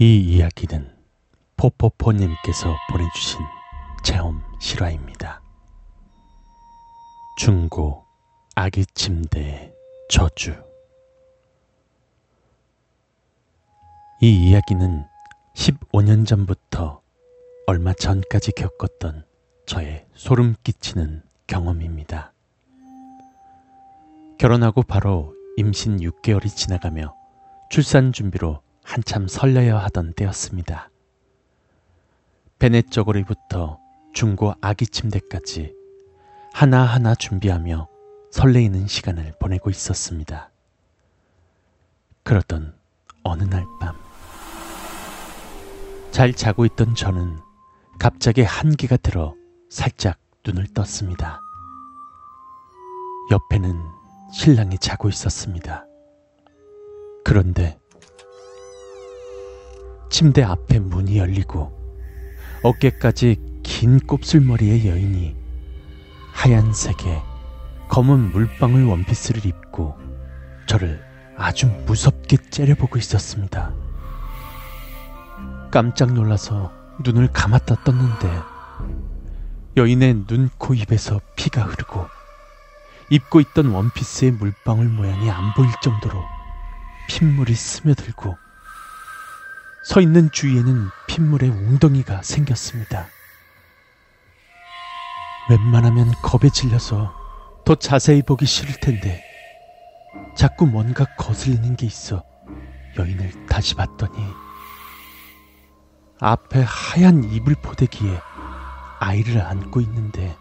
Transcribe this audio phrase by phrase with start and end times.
[0.00, 0.96] 이 이야기는
[1.56, 3.40] 포포포님께서 보내주신
[4.04, 5.42] 체험 실화입니다.
[7.36, 8.04] 중고
[8.54, 9.74] 아기 침대의
[10.08, 10.54] 저주.
[14.20, 15.04] 이 이야기는
[15.56, 17.02] 15년 전부터
[17.66, 19.24] 얼마 전까지 겪었던
[19.66, 22.32] 저의 소름 끼치는 경험입니다.
[24.38, 27.16] 결혼하고 바로 임신 6개월이 지나가며
[27.68, 30.88] 출산 준비로 한참 설레야 하던 때였습니다.
[32.58, 33.78] 베넷 저고리부터
[34.14, 35.74] 중고 아기 침대까지
[36.54, 37.86] 하나하나 준비하며
[38.30, 40.50] 설레이는 시간을 보내고 있었습니다.
[42.22, 42.74] 그러던
[43.24, 43.94] 어느 날 밤,
[46.10, 47.36] 잘 자고 있던 저는
[47.98, 49.34] 갑자기 한기가 들어
[49.68, 51.42] 살짝 눈을 떴습니다.
[53.30, 53.78] 옆에는
[54.32, 55.84] 신랑이 자고 있었습니다.
[57.22, 57.77] 그런데
[60.10, 61.76] 침대 앞에 문이 열리고
[62.62, 65.36] 어깨까지 긴 곱슬머리의 여인이
[66.32, 67.22] 하얀색의
[67.88, 69.96] 검은 물방울 원피스를 입고
[70.66, 71.02] 저를
[71.36, 73.72] 아주 무섭게 째려보고 있었습니다.
[75.70, 76.72] 깜짝 놀라서
[77.04, 78.28] 눈을 감았다 떴는데
[79.76, 82.06] 여인의 눈, 코, 입에서 피가 흐르고
[83.10, 86.20] 입고 있던 원피스의 물방울 모양이 안 보일 정도로
[87.08, 88.36] 핏물이 스며들고
[89.88, 93.06] 서 있는 주위에는 핏물의 웅덩이가 생겼습니다.
[95.48, 97.14] 웬만하면 겁에 질려서
[97.64, 99.24] 더 자세히 보기 싫을 텐데
[100.36, 102.22] 자꾸 뭔가 거슬리는 게 있어
[102.98, 104.12] 여인을 다시 봤더니
[106.20, 108.20] 앞에 하얀 이불 포대기에
[108.98, 110.36] 아이를 안고 있는데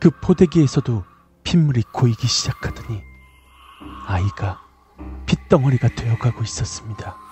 [0.00, 1.04] 그 포대기에서도
[1.44, 3.04] 핏물이 고이기 시작하더니
[4.08, 4.60] 아이가
[5.26, 7.25] 핏덩어리가 되어가고 있었습니다.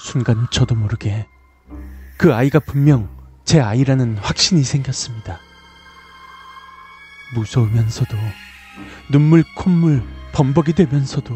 [0.00, 1.26] 순간 저도 모르게
[2.16, 3.08] 그 아이가 분명
[3.44, 5.38] 제 아이라는 확신이 생겼습니다.
[7.34, 8.16] 무서우면서도
[9.10, 10.02] 눈물 콧물
[10.32, 11.34] 범벅이 되면서도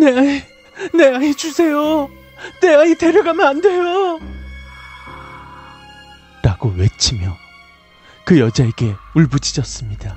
[0.00, 0.42] 내 아이,
[0.94, 2.08] 내 아이 주세요.
[2.62, 4.18] 내 아이 데려가면 안 돼요.
[6.42, 7.36] 라고 외치며
[8.24, 10.16] 그 여자에게 울부짖었습니다.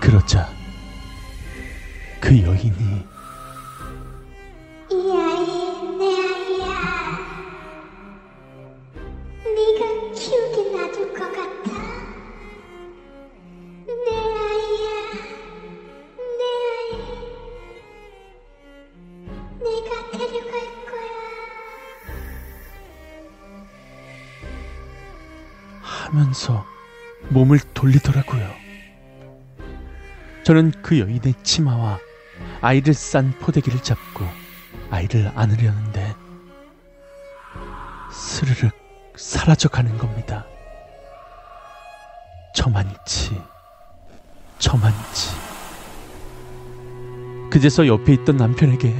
[0.00, 0.52] 그러자
[2.20, 3.13] 그 여인이 이
[26.04, 26.66] 하면서
[27.30, 28.50] 몸을 돌리더라고요.
[30.44, 31.98] 저는 그 여인의 치마와
[32.60, 34.24] 아이를 싼 포대기를 잡고
[34.90, 36.14] 아이를 안으려는데
[38.12, 38.72] 스르륵
[39.16, 40.44] 사라져 가는 겁니다.
[42.54, 43.40] 저만치,
[44.58, 45.30] 저만치.
[47.50, 48.94] 그제서 옆에 있던 남편에게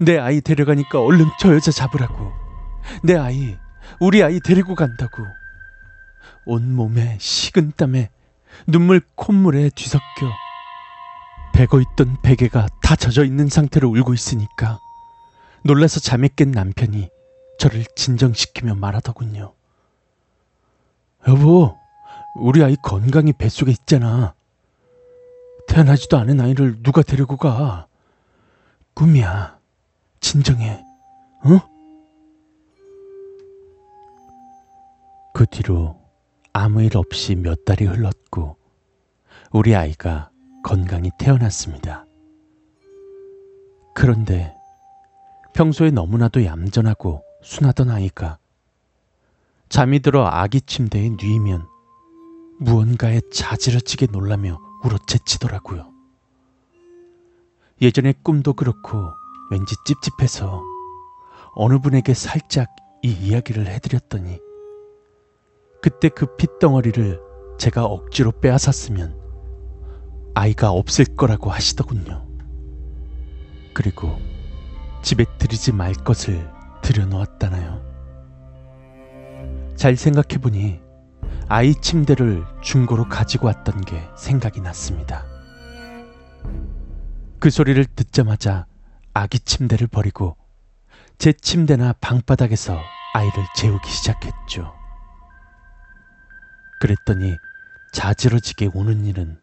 [0.00, 2.32] 내 아이 데려가니까 얼른 저 여자 잡으라고.
[3.02, 3.56] 내 아이,
[4.00, 5.24] 우리 아이 데리고 간다고.
[6.46, 8.10] 온몸에 식은 땀에
[8.66, 10.02] 눈물 콧물에 뒤섞여
[11.54, 14.78] 베고 있던 베개가 다 젖어 있는 상태로 울고 있으니까
[15.64, 17.08] 놀라서 잠에 깬 남편이
[17.58, 19.54] 저를 진정시키며 말하더군요.
[21.28, 21.78] 여보,
[22.34, 24.34] 우리 아이 건강히 뱃속에 있잖아.
[25.66, 27.86] 태어나지도 않은 아이를 누가 데리고 가?
[28.92, 29.58] 꿈이야.
[30.20, 30.84] 진정해.
[31.44, 31.60] 어?
[35.32, 36.03] 그 뒤로
[36.56, 38.56] 아무 일 없이 몇 달이 흘렀고
[39.50, 40.30] 우리 아이가
[40.62, 42.06] 건강히 태어났습니다.
[43.92, 44.54] 그런데
[45.52, 48.38] 평소에 너무나도 얌전하고 순하던 아이가
[49.68, 51.66] 잠이 들어 아기 침대에 누이면
[52.60, 55.92] 무언가에 자지러지게 놀라며 울어채치더라고요.
[57.82, 59.10] 예전의 꿈도 그렇고
[59.50, 60.62] 왠지 찝찝해서
[61.56, 62.68] 어느 분에게 살짝
[63.02, 64.43] 이 이야기를 해드렸더니
[65.84, 67.20] 그때 그 핏덩어리를
[67.58, 69.20] 제가 억지로 빼앗았으면
[70.32, 72.26] 아이가 없을 거라고 하시더군요.
[73.74, 74.16] 그리고
[75.02, 76.50] 집에 들이지 말 것을
[76.80, 77.84] 들여놓았다나요.
[79.76, 80.80] 잘 생각해보니
[81.48, 85.26] 아이 침대를 중고로 가지고 왔던 게 생각이 났습니다.
[87.38, 88.64] 그 소리를 듣자마자
[89.12, 90.38] 아기 침대를 버리고
[91.18, 92.74] 제 침대나 방바닥에서
[93.12, 94.82] 아이를 재우기 시작했죠.
[96.80, 97.36] 그랬더니
[97.92, 99.38] 자지러지게 우는 일은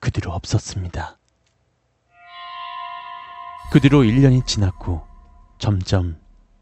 [0.00, 1.18] 그 뒤로 없었습니다.
[3.70, 5.06] 그 뒤로 1년이 지났고
[5.58, 6.16] 점점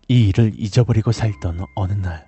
[0.09, 2.27] 이 일을 잊어버리고 살던 어느 날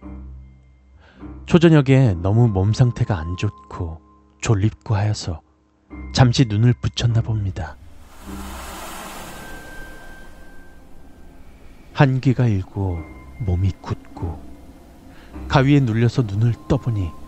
[1.46, 4.00] 초저녁에 너무 몸 상태가 안 좋고
[4.40, 5.40] 졸립고 하여서
[6.14, 7.76] 잠시 눈을 붙였나 봅니다.
[11.92, 12.98] 한기가 일고
[13.40, 14.42] 몸이 굳고
[15.48, 17.21] 가위에 눌려서 눈을 떠보니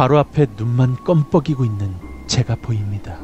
[0.00, 1.94] 바로 앞에 눈만 껌뻑이고 있는
[2.26, 3.18] 제가 보입니다.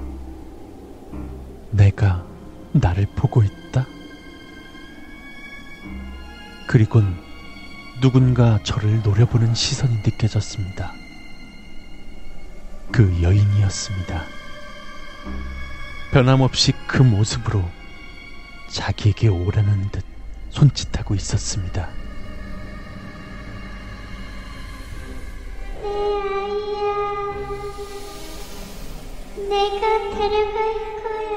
[1.71, 2.27] 내가
[2.73, 3.87] 나를 보고 있다?
[6.67, 7.17] 그리곤
[8.03, 10.93] 누군가 저를 노려보는 시선이 느껴졌습니다.
[12.93, 14.25] 그 여인이었습니다.
[16.13, 17.65] 변함없이 그 모습으로
[18.69, 20.05] 자기에게 오라는 듯
[20.51, 21.89] 손짓하고 있었습니다.
[29.57, 30.59] 내가 데려갈
[31.03, 31.31] 거야.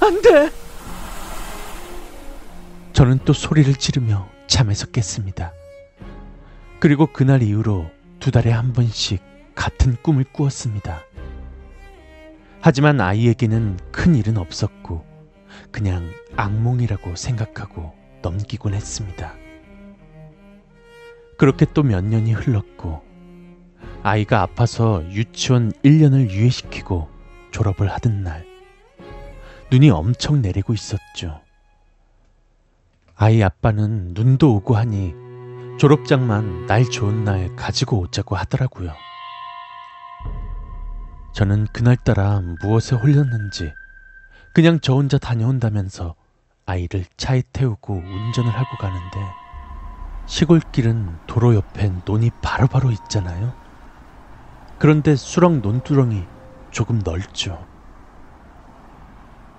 [0.00, 0.50] 안 돼!
[2.92, 5.52] 저는 또 소리를 지르며 잠에서 깼습니다.
[6.80, 7.86] 그리고 그날 이후로
[8.20, 9.22] 두 달에 한 번씩
[9.54, 11.00] 같은 꿈을 꾸었습니다.
[12.60, 15.04] 하지만 아이에게는 큰 일은 없었고,
[15.70, 19.34] 그냥 악몽이라고 생각하고 넘기곤 했습니다.
[21.36, 23.03] 그렇게 또 몇 년이 흘렀고,
[24.06, 27.08] 아이가 아파서 유치원 1년을 유예시키고
[27.52, 28.44] 졸업을 하던 날,
[29.72, 31.40] 눈이 엄청 내리고 있었죠.
[33.16, 35.14] 아이 아빠는 눈도 오고 하니
[35.78, 38.92] 졸업장만 날 좋은 날 가지고 오자고 하더라고요.
[41.32, 43.72] 저는 그날따라 무엇에 홀렸는지
[44.52, 46.14] 그냥 저 혼자 다녀온다면서
[46.66, 49.18] 아이를 차에 태우고 운전을 하고 가는데
[50.26, 53.63] 시골길은 도로 옆에 논이 바로 바로 있잖아요.
[54.78, 56.24] 그런데 수렁 논두렁이
[56.70, 57.66] 조금 넓죠.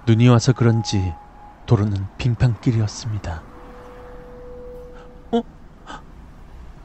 [0.08, 1.14] 눈이 와서 그런지
[1.66, 3.44] 도로는 빙판길이었습니다.
[5.32, 5.38] 어?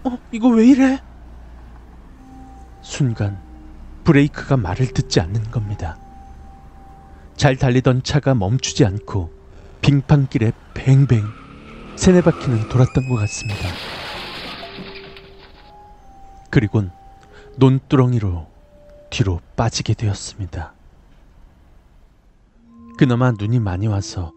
[0.05, 1.03] 어, 이거 왜 이래?
[2.81, 3.39] 순간
[4.05, 5.99] 브레이크가 말을 듣지 않는 겁니다.
[7.37, 9.31] 잘 달리던 차가 멈추지 않고
[9.83, 11.25] 빙판길에 뱅뱅
[11.97, 13.69] 세네 바퀴는 돌았던 것 같습니다.
[16.51, 16.91] 그리곤
[17.61, 18.47] 논두렁이로
[19.11, 20.73] 뒤로 빠지게 되었습니다.
[22.97, 24.33] 그나마 눈이 많이 와서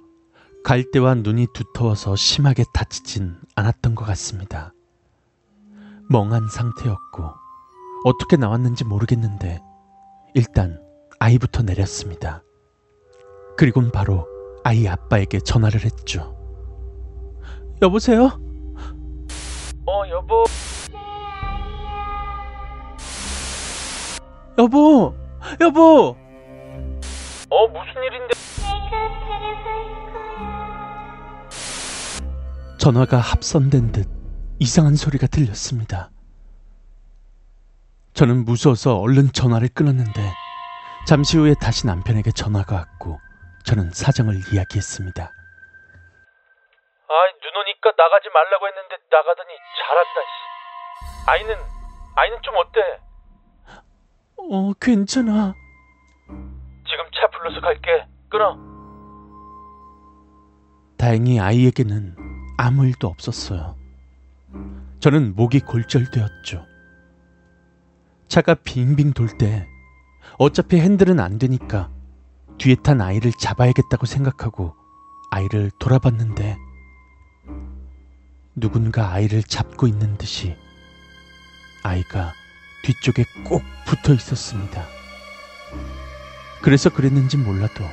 [0.66, 4.74] 갈대와 눈이 두터워서 심하게 다치진 않았던 것 같습니다.
[6.10, 7.24] 멍한 상태였고
[8.04, 9.62] 어떻게 나왔는지 모르겠는데
[10.34, 10.82] 일단
[11.20, 12.44] 아이부터 내렸습니다.
[13.56, 14.28] 그리곤 바로
[14.66, 16.36] 아이 아빠에게 전화를 했죠.
[17.82, 18.38] 여보세요?
[19.86, 20.44] 어, 여보.
[24.58, 25.14] 여보,
[25.62, 26.18] 여보.
[27.50, 28.34] 어, 무슨 일인데?
[32.80, 34.08] 전화가 합선된 듯
[34.60, 36.10] 이상한 소리가 들렸습니다.
[38.14, 40.22] 저는 무서워서 얼른 전화를 끊었는데
[41.08, 43.20] 잠시 후에 다시 남편에게 전화가 왔고
[43.66, 45.24] 저는 사정을 이야기했습니다.
[45.24, 49.50] 아이 눈 오니까 나가지 말라고 했는데 나가더니
[49.82, 50.22] 잘 왔다.
[50.22, 50.28] 씨.
[51.30, 51.56] 아이는
[52.16, 52.80] 아이는 좀 어때?
[54.52, 55.54] 어, 괜찮아.
[56.28, 58.06] 지금 차 불러서 갈게.
[58.30, 58.58] 끊어.
[60.98, 62.16] 다행히 아이에게는
[62.58, 63.76] 아무 일도 없었어요.
[65.00, 66.66] 저는 목이 골절되었죠.
[68.28, 69.68] 차가 빙빙 돌 때
[70.40, 71.92] 어차피 핸들은 안 되니까
[72.58, 74.74] 뒤에 탄 아이를 잡아야겠다고 생각하고
[75.32, 76.56] 아이를 돌아봤는데
[78.56, 80.56] 누군가 아이를 잡고 있는 듯이
[81.84, 82.32] 아이가
[82.84, 84.86] 뒤쪽에 꼭 붙어 있었습니다.
[86.62, 87.84] 그래서 그랬는지 몰라도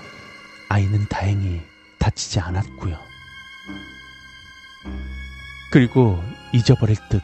[0.68, 1.62] 아이는 다행히
[1.98, 2.98] 다치지 않았고요.
[5.72, 7.22] 그리고 잊어버릴 듯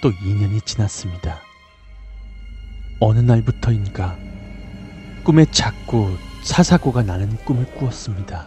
[0.00, 1.40] 또 2년이 지났습니다.
[3.00, 4.16] 어느 날부터인가
[5.24, 8.46] 꿈에 자꾸 사사고가 나는 꿈을 꾸었습니다.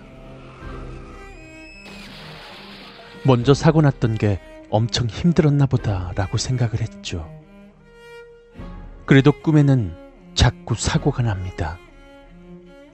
[3.26, 4.40] 먼저 사고 났던 게
[4.70, 7.30] 엄청 힘들었나 보다라고 생각을 했죠.
[9.06, 9.96] 그래도 꿈에는
[10.36, 11.78] 자꾸 사고가 납니다.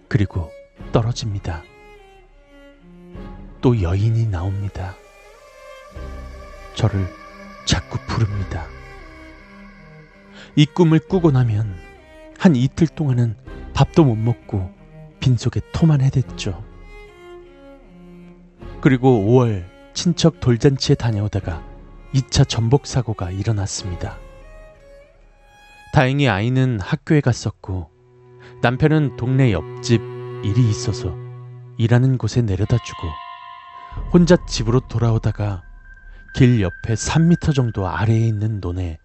[0.07, 0.51] 그리고
[0.91, 1.63] 떨어집니다.
[3.61, 4.95] 또 여인이 나옵니다.
[6.75, 7.07] 저를
[7.65, 8.65] 자꾸 부릅니다.
[10.55, 11.75] 이 꿈을 꾸고 나면
[12.39, 13.35] 한 이틀 동안은
[13.73, 14.71] 밥도 못 먹고
[15.19, 16.63] 빈속에 토만 해댔죠.
[18.81, 21.63] 그리고 5월 친척 돌잔치에 다녀오다가
[22.13, 24.17] 2차 전복 사고가 일어났습니다.
[25.97, 27.89] 다행히 아이는 학교에 갔었고
[28.61, 29.99] 남편은 동네 옆집
[30.43, 31.15] 일이 있어서
[31.79, 33.07] 일하는 곳에 내려다 주고
[34.13, 35.63] 혼자 집으로 돌아오다가
[36.35, 38.99] 길 옆에 3미터 정도 아래에 있는 논에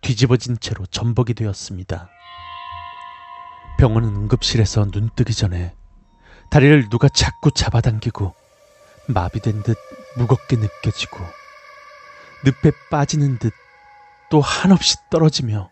[0.00, 2.08] 뒤집어진 채로 전복이 되었습니다.
[3.76, 5.74] 병원 응급실에서 눈 뜨기 전에
[6.48, 8.34] 다리를 누가 자꾸 잡아당기고
[9.08, 9.76] 마비된 듯
[10.16, 11.18] 무겁게 느껴지고
[12.46, 13.52] 늪에 빠지는 듯
[14.30, 15.70] 또 한없이 떨어지며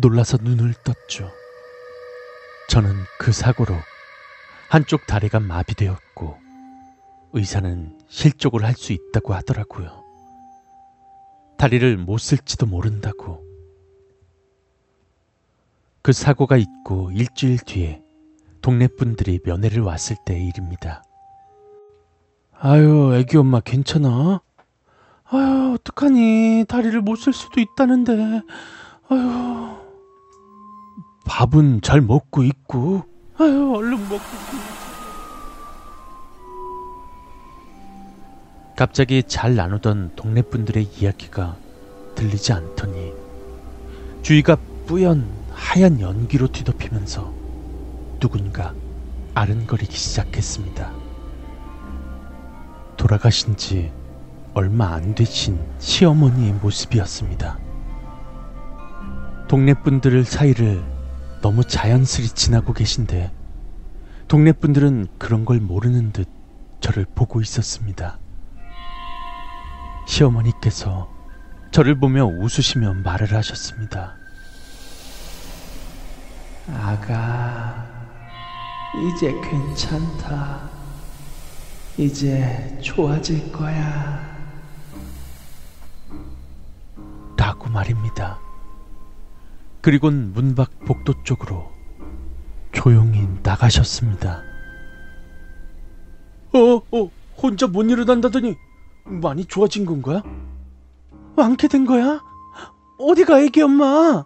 [0.00, 1.30] 놀라서 눈을 떴죠.
[2.68, 3.74] 저는 그 사고로
[4.68, 6.36] 한쪽 다리가 마비되었고
[7.32, 10.04] 의사는 실족을 할 수 있다고 하더라고요.
[11.56, 13.44] 다리를 못 쓸지도 모른다고.
[16.02, 18.02] 그 사고가 있고 일주일 뒤에
[18.62, 21.02] 동네 분들이 면회를 왔을 때의 일입니다.
[22.60, 24.40] 아유, 애기 엄마 괜찮아?
[25.24, 26.64] 아유, 어떡하니.
[26.68, 28.42] 다리를 못 쓸 수도 있다는데.
[29.08, 29.87] 아유.
[31.28, 33.04] 밥은 잘 먹고 있고.
[33.38, 34.24] 아유, 얼른 먹고.
[38.74, 41.56] 갑자기 잘 나누던 동네 분들의 이야기가
[42.14, 43.12] 들리지 않더니
[44.22, 44.56] 주위가
[44.86, 47.32] 뿌연 하얀 연기로 뒤덮이면서
[48.20, 48.72] 누군가
[49.34, 50.92] 아른거리기 시작했습니다.
[52.96, 53.92] 돌아가신 지
[54.54, 57.58] 얼마 안 되신 시어머니의 모습이었습니다.
[59.48, 60.97] 동네 분들 사이를
[61.40, 63.32] 너무 자연스레 지나고 계신데
[64.26, 66.28] 동네 분들은 그런 걸 모르는 듯
[66.80, 68.18] 저를 보고 있었습니다.
[70.06, 71.08] 시어머니께서
[71.70, 74.16] 저를 보며 웃으시며 말을 하셨습니다.
[76.72, 77.86] 아가,
[78.94, 80.68] 이제 괜찮다.
[81.96, 84.26] 이제 좋아질 거야.
[87.36, 88.38] 라고 말입니다.
[89.80, 91.70] 그리곤 문 밖 복도 쪽으로
[92.72, 94.42] 조용히 나가셨습니다.
[96.54, 98.56] 어, 어, 혼자 못 일어난다더니
[99.04, 100.22] 많이 좋아진 건가요?
[101.36, 102.20] 완쾌 된 거야?
[102.98, 104.24] 어디가 애기 엄마?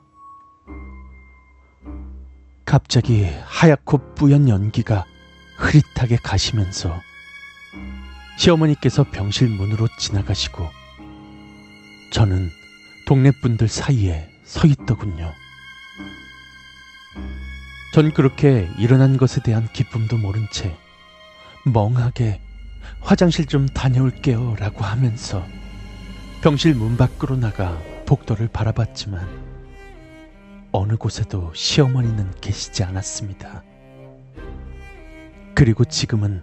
[2.64, 5.04] 갑자기 하얗고 뿌연 연기가
[5.58, 6.94] 흐릿하게 가시면서
[8.38, 10.66] 시어머니께서 병실 문으로 지나가시고
[12.12, 12.48] 저는
[13.06, 15.32] 동네 분들 사이에 서 있더군요.
[17.92, 20.74] 전 그렇게 일어난 것에 대한 기쁨도 모른 채
[21.66, 22.40] 멍하게
[23.00, 25.44] 화장실 좀 다녀올게요 라고 하면서
[26.42, 29.28] 병실 문 밖으로 나가 복도를 바라봤지만
[30.72, 33.62] 어느 곳에도 시어머니는 계시지 않았습니다.
[35.54, 36.42] 그리고 지금은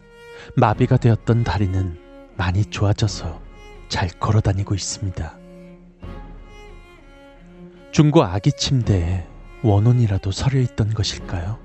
[0.55, 1.99] 마비가 되었던 다리는
[2.37, 3.41] 많이 좋아져서
[3.89, 5.37] 잘 걸어 다니고 있습니다.
[7.91, 9.28] 중고 아기 침대에
[9.63, 11.59] 원혼이라도 서려 있던 것일까요?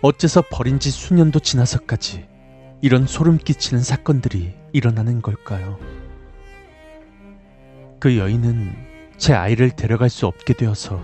[0.00, 2.26] 어째서 버린 지 수년도 지나서까지
[2.82, 5.78] 이런 소름 끼치는 사건들이 일어나는 걸까요?
[8.00, 8.74] 그 여인은
[9.16, 11.02] 제 아이를 데려갈 수 없게 되어서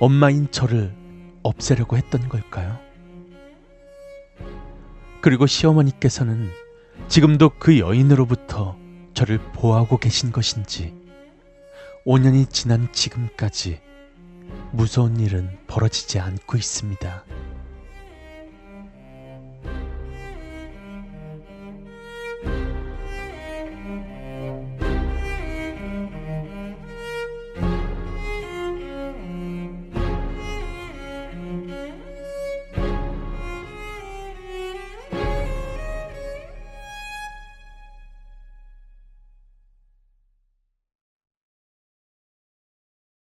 [0.00, 0.94] 엄마인 저를
[1.42, 2.78] 없애려고 했던 걸까요?
[5.20, 6.50] 그리고 시어머니께서는
[7.08, 8.76] 지금도 그 여인으로부터
[9.14, 10.94] 저를 보호하고 계신 것인지
[12.06, 13.80] 5년이 지난 지금까지
[14.74, 17.24] 무서운 일은 벌어지지 않고 있습니다.